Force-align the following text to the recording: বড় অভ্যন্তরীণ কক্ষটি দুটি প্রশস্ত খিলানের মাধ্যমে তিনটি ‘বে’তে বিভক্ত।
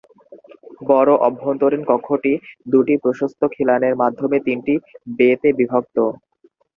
বড় 0.81 1.11
অভ্যন্তরীণ 1.27 1.81
কক্ষটি 1.89 2.33
দুটি 2.67 2.95
প্রশস্ত 3.03 3.41
খিলানের 3.53 3.93
মাধ্যমে 4.01 4.37
তিনটি 4.47 4.73
‘বে’তে 5.17 5.49
বিভক্ত। 5.59 5.97